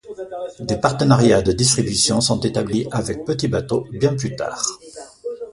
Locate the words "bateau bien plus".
3.47-4.35